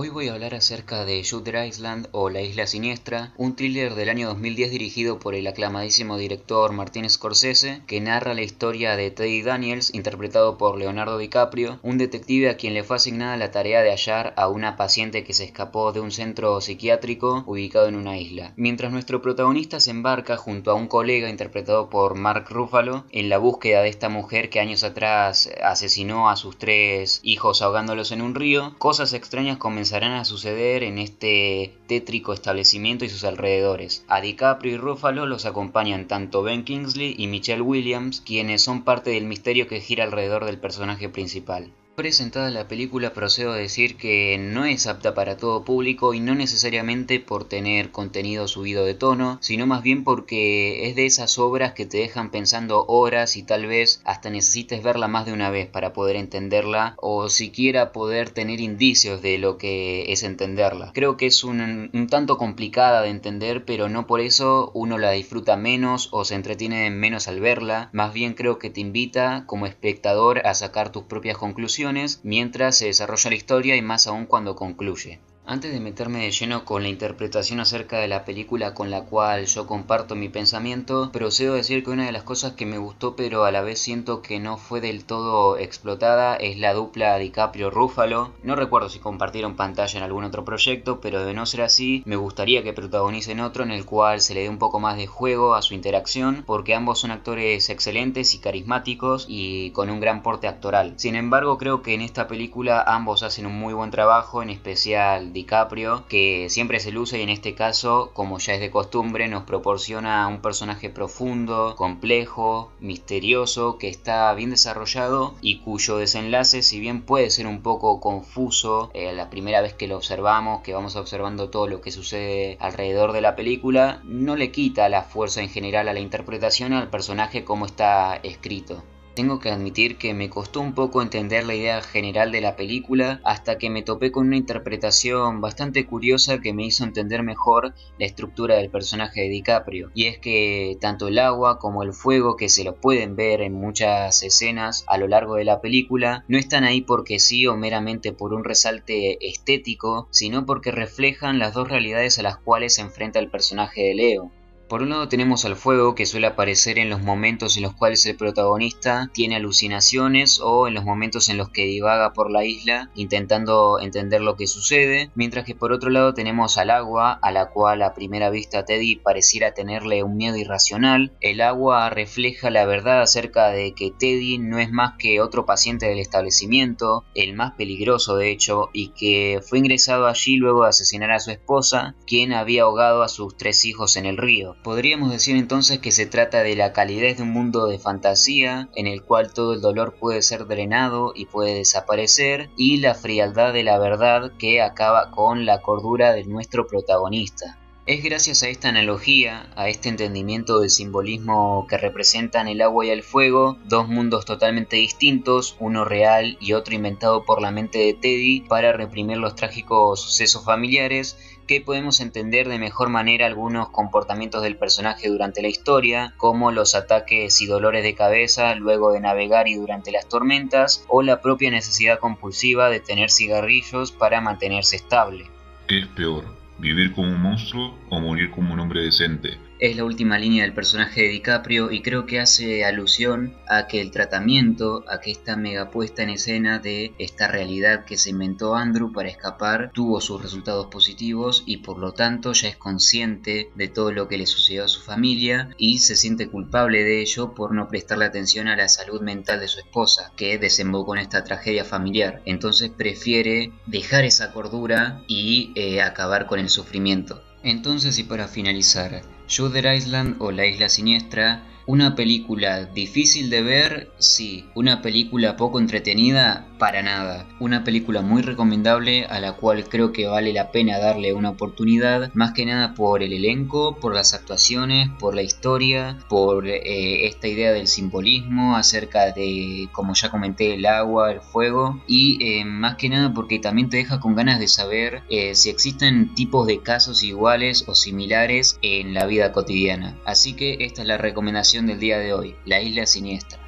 Hoy 0.00 0.10
voy 0.10 0.28
a 0.28 0.34
hablar 0.34 0.54
acerca 0.54 1.04
de 1.04 1.20
Shooter 1.24 1.66
Island 1.66 2.06
o 2.12 2.30
La 2.30 2.40
Isla 2.40 2.68
Siniestra, 2.68 3.32
un 3.36 3.56
thriller 3.56 3.96
del 3.96 4.10
año 4.10 4.28
2010 4.28 4.70
dirigido 4.70 5.18
por 5.18 5.34
el 5.34 5.44
aclamadísimo 5.48 6.16
director 6.16 6.70
Martin 6.70 7.10
Scorsese, 7.10 7.82
que 7.88 8.00
narra 8.00 8.32
la 8.32 8.42
historia 8.42 8.94
de 8.94 9.10
Teddy 9.10 9.42
Daniels, 9.42 9.92
interpretado 9.92 10.56
por 10.56 10.78
Leonardo 10.78 11.18
DiCaprio, 11.18 11.80
un 11.82 11.98
detective 11.98 12.48
a 12.48 12.56
quien 12.56 12.74
le 12.74 12.84
fue 12.84 12.94
asignada 12.94 13.36
la 13.36 13.50
tarea 13.50 13.82
de 13.82 13.90
hallar 13.90 14.34
a 14.36 14.46
una 14.46 14.76
paciente 14.76 15.24
que 15.24 15.34
se 15.34 15.42
escapó 15.42 15.92
de 15.92 15.98
un 15.98 16.12
centro 16.12 16.60
psiquiátrico 16.60 17.42
ubicado 17.48 17.88
en 17.88 17.96
una 17.96 18.18
isla. 18.18 18.52
Mientras 18.54 18.92
nuestro 18.92 19.20
protagonista 19.20 19.80
se 19.80 19.90
embarca 19.90 20.36
junto 20.36 20.70
a 20.70 20.74
un 20.74 20.86
colega 20.86 21.28
interpretado 21.28 21.90
por 21.90 22.14
Mark 22.14 22.46
Ruffalo 22.50 23.04
en 23.10 23.28
la 23.28 23.38
búsqueda 23.38 23.82
de 23.82 23.88
esta 23.88 24.08
mujer 24.08 24.48
que 24.48 24.60
años 24.60 24.84
atrás 24.84 25.50
asesinó 25.60 26.30
a 26.30 26.36
sus 26.36 26.56
tres 26.56 27.18
hijos 27.24 27.62
ahogándolos 27.62 28.12
en 28.12 28.22
un 28.22 28.36
río, 28.36 28.76
cosas 28.78 29.12
extrañas 29.12 29.58
comienzan 29.88 30.12
a 30.12 30.24
suceder 30.26 30.82
en 30.82 30.98
este 30.98 31.72
tétrico 31.86 32.34
establecimiento 32.34 33.06
y 33.06 33.08
sus 33.08 33.24
alrededores. 33.24 34.04
A 34.08 34.20
DiCaprio 34.20 34.74
y 34.74 34.76
Ruffalo 34.76 35.24
los 35.24 35.46
acompañan 35.46 36.06
tanto 36.06 36.42
Ben 36.42 36.64
Kingsley 36.64 37.14
y 37.16 37.26
Michelle 37.26 37.62
Williams, 37.62 38.20
quienes 38.20 38.60
son 38.60 38.84
parte 38.84 39.10
del 39.10 39.24
misterio 39.24 39.66
que 39.66 39.80
gira 39.80 40.04
alrededor 40.04 40.44
del 40.44 40.58
personaje 40.58 41.08
principal 41.08 41.70
presentada 41.98 42.48
la 42.52 42.68
película 42.68 43.12
procedo 43.12 43.50
a 43.50 43.56
decir 43.56 43.96
que 43.96 44.38
no 44.38 44.64
es 44.64 44.86
apta 44.86 45.14
para 45.14 45.36
todo 45.36 45.64
público 45.64 46.14
y 46.14 46.20
no 46.20 46.36
necesariamente 46.36 47.18
por 47.18 47.48
tener 47.48 47.90
contenido 47.90 48.46
subido 48.46 48.84
de 48.84 48.94
tono, 48.94 49.38
sino 49.40 49.66
más 49.66 49.82
bien 49.82 50.04
porque 50.04 50.88
es 50.88 50.94
de 50.94 51.06
esas 51.06 51.40
obras 51.40 51.72
que 51.72 51.86
te 51.86 51.98
dejan 51.98 52.30
pensando 52.30 52.86
horas 52.86 53.36
y 53.36 53.42
tal 53.42 53.66
vez 53.66 54.00
hasta 54.04 54.30
necesites 54.30 54.80
verla 54.80 55.08
más 55.08 55.26
de 55.26 55.32
una 55.32 55.50
vez 55.50 55.66
para 55.66 55.92
poder 55.92 56.14
entenderla 56.14 56.94
o 56.98 57.28
siquiera 57.30 57.90
poder 57.90 58.30
tener 58.30 58.60
indicios 58.60 59.20
de 59.20 59.36
lo 59.38 59.58
que 59.58 60.12
es 60.12 60.22
entenderla. 60.22 60.92
Creo 60.94 61.16
que 61.16 61.26
es 61.26 61.42
un, 61.42 61.90
tanto 62.08 62.38
complicada 62.38 63.02
de 63.02 63.10
entender, 63.10 63.64
pero 63.64 63.88
no 63.88 64.06
por 64.06 64.20
eso 64.20 64.70
uno 64.72 64.98
la 64.98 65.10
disfruta 65.10 65.56
menos 65.56 66.10
o 66.12 66.24
se 66.24 66.36
entretiene 66.36 66.92
menos 66.92 67.26
al 67.26 67.40
verla, 67.40 67.90
más 67.92 68.12
bien 68.12 68.34
creo 68.34 68.60
que 68.60 68.70
te 68.70 68.80
invita 68.80 69.42
como 69.46 69.66
espectador 69.66 70.46
a 70.46 70.54
sacar 70.54 70.92
tus 70.92 71.02
propias 71.02 71.36
conclusiones 71.36 71.87
mientras 72.22 72.76
se 72.76 72.86
desarrolla 72.86 73.30
la 73.30 73.36
historia 73.36 73.76
y 73.76 73.82
más 73.82 74.06
aún 74.06 74.26
cuando 74.26 74.56
concluye. 74.56 75.20
Antes 75.50 75.72
de 75.72 75.80
meterme 75.80 76.18
de 76.18 76.30
lleno 76.30 76.66
con 76.66 76.82
la 76.82 76.90
interpretación 76.90 77.58
acerca 77.58 77.96
de 77.96 78.06
la 78.06 78.26
película 78.26 78.74
con 78.74 78.90
la 78.90 79.06
cual 79.06 79.46
yo 79.46 79.66
comparto 79.66 80.14
mi 80.14 80.28
pensamiento, 80.28 81.10
procedo 81.10 81.54
a 81.54 81.56
decir 81.56 81.82
que 81.82 81.90
una 81.90 82.04
de 82.04 82.12
las 82.12 82.22
cosas 82.22 82.52
que 82.52 82.66
me 82.66 82.76
gustó 82.76 83.16
pero 83.16 83.46
a 83.46 83.50
la 83.50 83.62
vez 83.62 83.78
siento 83.78 84.20
que 84.20 84.40
no 84.40 84.58
fue 84.58 84.82
del 84.82 85.06
todo 85.06 85.56
explotada 85.56 86.36
es 86.36 86.58
la 86.58 86.74
dupla 86.74 87.18
DiCaprio-Rúfalo. 87.18 88.32
No 88.42 88.56
recuerdo 88.56 88.90
si 88.90 88.98
compartieron 88.98 89.56
pantalla 89.56 89.96
en 89.96 90.04
algún 90.04 90.24
otro 90.24 90.44
proyecto, 90.44 91.00
pero 91.00 91.24
de 91.24 91.32
no 91.32 91.46
ser 91.46 91.62
así, 91.62 92.02
me 92.04 92.16
gustaría 92.16 92.62
que 92.62 92.74
protagonicen 92.74 93.40
otro 93.40 93.64
en 93.64 93.70
el 93.70 93.86
cual 93.86 94.20
se 94.20 94.34
le 94.34 94.42
dé 94.42 94.50
un 94.50 94.58
poco 94.58 94.80
más 94.80 94.98
de 94.98 95.06
juego 95.06 95.54
a 95.54 95.62
su 95.62 95.72
interacción, 95.72 96.44
porque 96.46 96.74
ambos 96.74 96.98
son 96.98 97.10
actores 97.10 97.70
excelentes 97.70 98.34
y 98.34 98.40
carismáticos 98.40 99.24
y 99.26 99.70
con 99.70 99.88
un 99.88 100.00
gran 100.00 100.22
porte 100.22 100.46
actoral. 100.46 100.92
Sin 100.96 101.14
embargo, 101.14 101.56
creo 101.56 101.80
que 101.80 101.94
en 101.94 102.02
esta 102.02 102.28
película 102.28 102.84
ambos 102.86 103.22
hacen 103.22 103.46
un 103.46 103.58
muy 103.58 103.72
buen 103.72 103.90
trabajo, 103.90 104.42
en 104.42 104.50
especial 104.50 105.32
DiCaprio, 105.38 106.04
que 106.08 106.48
siempre 106.50 106.80
se 106.80 106.92
luce 106.92 107.18
y 107.18 107.22
en 107.22 107.28
este 107.28 107.54
caso, 107.54 108.10
como 108.14 108.38
ya 108.38 108.54
es 108.54 108.60
de 108.60 108.70
costumbre, 108.70 109.28
nos 109.28 109.44
proporciona 109.44 110.28
un 110.28 110.40
personaje 110.40 110.90
profundo, 110.90 111.74
complejo, 111.76 112.70
misterioso, 112.80 113.78
que 113.78 113.88
está 113.88 114.32
bien 114.34 114.50
desarrollado 114.50 115.34
y 115.40 115.60
cuyo 115.60 115.96
desenlace, 115.96 116.62
si 116.62 116.80
bien 116.80 117.02
puede 117.02 117.30
ser 117.30 117.46
un 117.46 117.62
poco 117.62 118.00
confuso 118.00 118.90
eh, 118.94 119.12
la 119.12 119.30
primera 119.30 119.60
vez 119.60 119.74
que 119.74 119.88
lo 119.88 119.96
observamos, 119.96 120.62
que 120.62 120.74
vamos 120.74 120.96
observando 120.96 121.50
todo 121.50 121.66
lo 121.66 121.80
que 121.80 121.90
sucede 121.90 122.56
alrededor 122.60 123.12
de 123.12 123.20
la 123.20 123.36
película, 123.36 124.00
no 124.04 124.36
le 124.36 124.50
quita 124.50 124.88
la 124.88 125.02
fuerza 125.02 125.40
en 125.40 125.48
general 125.48 125.88
a 125.88 125.92
la 125.92 126.00
interpretación 126.00 126.72
al 126.72 126.90
personaje 126.90 127.44
como 127.44 127.66
está 127.66 128.16
escrito. 128.16 128.82
Tengo 129.18 129.40
que 129.40 129.50
admitir 129.50 129.98
que 129.98 130.14
me 130.14 130.30
costó 130.30 130.60
un 130.60 130.74
poco 130.74 131.02
entender 131.02 131.44
la 131.44 131.56
idea 131.56 131.82
general 131.82 132.30
de 132.30 132.40
la 132.40 132.54
película 132.54 133.20
hasta 133.24 133.58
que 133.58 133.68
me 133.68 133.82
topé 133.82 134.12
con 134.12 134.28
una 134.28 134.36
interpretación 134.36 135.40
bastante 135.40 135.84
curiosa 135.86 136.40
que 136.40 136.52
me 136.52 136.64
hizo 136.64 136.84
entender 136.84 137.24
mejor 137.24 137.74
la 137.98 138.06
estructura 138.06 138.54
del 138.54 138.70
personaje 138.70 139.22
de 139.22 139.28
DiCaprio. 139.30 139.90
Y 139.92 140.06
es 140.06 140.18
que 140.18 140.78
tanto 140.80 141.08
el 141.08 141.18
agua 141.18 141.58
como 141.58 141.82
el 141.82 141.94
fuego, 141.94 142.36
que 142.36 142.48
se 142.48 142.62
lo 142.62 142.76
pueden 142.76 143.16
ver 143.16 143.40
en 143.40 143.54
muchas 143.54 144.22
escenas 144.22 144.84
a 144.86 144.98
lo 144.98 145.08
largo 145.08 145.34
de 145.34 145.44
la 145.44 145.60
película, 145.60 146.24
no 146.28 146.38
están 146.38 146.62
ahí 146.62 146.82
porque 146.82 147.18
sí 147.18 147.44
o 147.48 147.56
meramente 147.56 148.12
por 148.12 148.32
un 148.32 148.44
resalte 148.44 149.18
estético, 149.28 150.06
sino 150.12 150.46
porque 150.46 150.70
reflejan 150.70 151.40
las 151.40 151.54
dos 151.54 151.68
realidades 151.68 152.20
a 152.20 152.22
las 152.22 152.36
cuales 152.36 152.76
se 152.76 152.82
enfrenta 152.82 153.18
el 153.18 153.32
personaje 153.32 153.82
de 153.82 153.94
Leo. 153.96 154.30
Por 154.68 154.82
un 154.82 154.90
lado 154.90 155.08
tenemos 155.08 155.46
al 155.46 155.56
fuego 155.56 155.94
que 155.94 156.04
suele 156.04 156.26
aparecer 156.26 156.78
en 156.78 156.90
los 156.90 157.00
momentos 157.00 157.56
en 157.56 157.62
los 157.62 157.72
cuales 157.72 158.04
el 158.04 158.16
protagonista 158.16 159.10
tiene 159.14 159.36
alucinaciones 159.36 160.40
o 160.42 160.68
en 160.68 160.74
los 160.74 160.84
momentos 160.84 161.30
en 161.30 161.38
los 161.38 161.48
que 161.48 161.64
divaga 161.64 162.12
por 162.12 162.30
la 162.30 162.44
isla 162.44 162.90
intentando 162.94 163.80
entender 163.80 164.20
lo 164.20 164.36
que 164.36 164.46
sucede, 164.46 165.10
mientras 165.14 165.46
que 165.46 165.54
por 165.54 165.72
otro 165.72 165.88
lado 165.88 166.12
tenemos 166.12 166.58
al 166.58 166.68
agua 166.68 167.18
a 167.22 167.32
la 167.32 167.48
cual 167.48 167.80
a 167.80 167.94
primera 167.94 168.28
vista 168.28 168.66
Teddy 168.66 168.96
pareciera 168.96 169.54
tenerle 169.54 170.02
un 170.02 170.18
miedo 170.18 170.36
irracional. 170.36 171.12
El 171.22 171.40
agua 171.40 171.88
refleja 171.88 172.50
la 172.50 172.66
verdad 172.66 173.00
acerca 173.00 173.48
de 173.48 173.72
que 173.72 173.90
Teddy 173.90 174.36
no 174.36 174.58
es 174.58 174.70
más 174.70 174.98
que 174.98 175.22
otro 175.22 175.46
paciente 175.46 175.86
del 175.86 175.98
establecimiento, 175.98 177.06
el 177.14 177.34
más 177.34 177.54
peligroso 177.54 178.16
de 178.16 178.30
hecho, 178.30 178.68
y 178.74 178.88
que 178.88 179.40
fue 179.40 179.60
ingresado 179.60 180.06
allí 180.06 180.36
luego 180.36 180.64
de 180.64 180.68
asesinar 180.68 181.10
a 181.12 181.20
su 181.20 181.30
esposa, 181.30 181.94
quien 182.06 182.34
había 182.34 182.64
ahogado 182.64 183.02
a 183.02 183.08
sus 183.08 183.34
tres 183.34 183.64
hijos 183.64 183.96
en 183.96 184.04
el 184.04 184.18
río. 184.18 184.57
Podríamos 184.62 185.10
decir 185.10 185.36
entonces 185.36 185.78
que 185.78 185.92
se 185.92 186.06
trata 186.06 186.42
de 186.42 186.56
la 186.56 186.72
calidez 186.72 187.16
de 187.16 187.22
un 187.22 187.30
mundo 187.30 187.66
de 187.66 187.78
fantasía 187.78 188.68
en 188.74 188.86
el 188.86 189.02
cual 189.02 189.32
todo 189.32 189.54
el 189.54 189.60
dolor 189.60 189.96
puede 189.98 190.20
ser 190.20 190.46
drenado 190.46 191.12
y 191.14 191.26
puede 191.26 191.54
desaparecer 191.54 192.50
y 192.56 192.78
la 192.78 192.94
frialdad 192.94 193.52
de 193.52 193.62
la 193.62 193.78
verdad 193.78 194.32
que 194.38 194.60
acaba 194.60 195.10
con 195.10 195.46
la 195.46 195.62
cordura 195.62 196.12
de 196.12 196.24
nuestro 196.24 196.66
protagonista. 196.66 197.57
Es 197.88 198.04
gracias 198.04 198.42
a 198.42 198.50
esta 198.50 198.68
analogía, 198.68 199.48
a 199.56 199.70
este 199.70 199.88
entendimiento 199.88 200.60
del 200.60 200.68
simbolismo 200.68 201.66
que 201.70 201.78
representan 201.78 202.46
el 202.46 202.60
agua 202.60 202.84
y 202.84 202.90
el 202.90 203.02
fuego, 203.02 203.56
dos 203.64 203.88
mundos 203.88 204.26
totalmente 204.26 204.76
distintos, 204.76 205.56
uno 205.58 205.86
real 205.86 206.36
y 206.38 206.52
otro 206.52 206.74
inventado 206.74 207.24
por 207.24 207.40
la 207.40 207.50
mente 207.50 207.78
de 207.78 207.94
Teddy 207.94 208.42
para 208.42 208.74
reprimir 208.74 209.16
los 209.16 209.36
trágicos 209.36 210.02
sucesos 210.02 210.44
familiares, 210.44 211.16
que 211.46 211.62
podemos 211.62 212.00
entender 212.00 212.46
de 212.50 212.58
mejor 212.58 212.90
manera 212.90 213.24
algunos 213.24 213.70
comportamientos 213.70 214.42
del 214.42 214.58
personaje 214.58 215.08
durante 215.08 215.40
la 215.40 215.48
historia, 215.48 216.12
como 216.18 216.52
los 216.52 216.74
ataques 216.74 217.40
y 217.40 217.46
dolores 217.46 217.82
de 217.82 217.94
cabeza 217.94 218.54
luego 218.54 218.92
de 218.92 219.00
navegar 219.00 219.48
y 219.48 219.54
durante 219.54 219.92
las 219.92 220.06
tormentas, 220.06 220.84
o 220.88 221.00
la 221.00 221.22
propia 221.22 221.50
necesidad 221.50 222.00
compulsiva 222.00 222.68
de 222.68 222.80
tener 222.80 223.10
cigarrillos 223.10 223.92
para 223.92 224.20
mantenerse 224.20 224.76
estable. 224.76 225.30
¿Qué 225.66 225.78
es 225.78 225.86
peor? 225.86 226.37
¿Vivir 226.58 226.92
como 226.92 227.08
un 227.08 227.22
monstruo 227.22 227.78
o 227.88 228.00
morir 228.00 228.30
como 228.30 228.52
un 228.52 228.60
hombre 228.60 228.82
decente? 228.82 229.38
Es 229.60 229.76
la 229.76 229.84
última 229.84 230.18
línea 230.18 230.44
del 230.44 230.54
personaje 230.54 231.02
de 231.02 231.08
DiCaprio 231.08 231.72
y 231.72 231.82
creo 231.82 232.06
que 232.06 232.20
hace 232.20 232.64
alusión 232.64 233.36
a 233.48 233.66
que 233.66 233.80
el 233.80 233.90
tratamiento, 233.90 234.84
a 234.88 235.00
que 235.00 235.10
esta 235.10 235.36
mega 235.36 235.70
puesta 235.70 236.02
en 236.02 236.10
escena 236.10 236.58
de 236.58 236.92
esta 236.98 237.28
realidad 237.28 237.84
que 237.84 237.98
se 237.98 238.10
inventó 238.10 238.54
Andrew 238.54 238.92
para 238.92 239.08
escapar 239.08 239.70
tuvo 239.72 240.00
sus 240.00 240.22
resultados 240.22 240.66
positivos 240.66 241.42
y 241.46 241.58
por 241.58 241.78
lo 241.78 241.92
tanto 241.92 242.32
ya 242.32 242.48
es 242.48 242.56
consciente 242.56 243.50
de 243.54 243.68
todo 243.68 243.90
lo 243.92 244.06
que 244.08 244.18
le 244.18 244.26
sucedió 244.26 244.64
a 244.64 244.68
su 244.68 244.80
familia 244.80 245.50
y 245.58 245.78
se 245.78 245.96
siente 245.96 246.28
culpable 246.28 246.84
de 246.84 247.00
ello 247.00 247.34
por 247.34 247.54
no 247.54 247.68
prestarle 247.68 248.04
atención 248.04 248.48
a 248.48 248.56
la 248.56 248.68
salud 248.68 249.00
mental 249.00 249.40
de 249.40 249.48
su 249.48 249.58
esposa 249.58 250.12
que 250.16 250.38
desembocó 250.38 250.94
en 250.94 251.02
esta 251.02 251.24
tragedia 251.24 251.64
familiar. 251.64 252.22
Entonces 252.24 252.70
prefiere 252.70 253.52
dejar 253.66 254.04
esa 254.04 254.32
cordura 254.32 255.02
y 255.08 255.52
eh, 255.56 255.82
acabar 255.82 256.26
con 256.26 256.38
el 256.38 256.48
sufrimiento. 256.48 257.22
Entonces 257.42 257.98
y 257.98 258.04
para 258.04 258.28
finalizar, 258.28 259.02
Shooter 259.28 259.74
Island 259.76 260.16
o 260.18 260.32
La 260.32 260.46
Isla 260.46 260.68
Siniestra 260.68 261.44
una 261.68 261.94
película 261.94 262.64
difícil 262.64 263.28
de 263.28 263.42
ver, 263.42 263.92
sí. 263.98 264.46
Una 264.54 264.80
película 264.80 265.36
poco 265.36 265.60
entretenida, 265.60 266.47
para 266.58 266.82
nada. 266.82 267.26
Una 267.38 267.64
película 267.64 268.02
muy 268.02 268.22
recomendable 268.22 269.04
a 269.06 269.20
la 269.20 269.32
cual 269.32 269.68
creo 269.68 269.92
que 269.92 270.06
vale 270.06 270.32
la 270.32 270.50
pena 270.50 270.78
darle 270.78 271.12
una 271.12 271.30
oportunidad, 271.30 272.12
más 272.14 272.32
que 272.32 272.44
nada 272.44 272.74
por 272.74 273.02
el 273.02 273.12
elenco, 273.12 273.76
por 273.76 273.94
las 273.94 274.14
actuaciones, 274.14 274.90
por 274.98 275.14
la 275.14 275.22
historia, 275.22 275.98
por 276.08 276.46
eh, 276.46 277.06
esta 277.06 277.28
idea 277.28 277.52
del 277.52 277.68
simbolismo 277.68 278.56
acerca 278.56 279.12
de, 279.12 279.68
como 279.72 279.94
ya 279.94 280.10
comenté, 280.10 280.54
el 280.54 280.66
agua, 280.66 281.12
el 281.12 281.20
fuego 281.20 281.80
y 281.86 282.18
eh, 282.20 282.44
más 282.44 282.76
que 282.76 282.88
nada 282.88 283.12
porque 283.14 283.38
también 283.38 283.70
te 283.70 283.78
deja 283.78 284.00
con 284.00 284.14
ganas 284.14 284.40
de 284.40 284.48
saber 284.48 285.02
eh, 285.08 285.34
si 285.34 285.50
existen 285.50 286.14
tipos 286.14 286.46
de 286.46 286.60
casos 286.60 287.02
iguales 287.02 287.64
o 287.68 287.74
similares 287.74 288.58
en 288.62 288.94
la 288.94 289.06
vida 289.06 289.32
cotidiana. 289.32 289.96
Así 290.04 290.34
que 290.34 290.58
esta 290.60 290.82
es 290.82 290.88
la 290.88 290.98
recomendación 290.98 291.66
del 291.66 291.80
día 291.80 291.98
de 291.98 292.12
hoy, 292.12 292.34
La 292.44 292.60
Isla 292.60 292.86
Siniestra. 292.86 293.38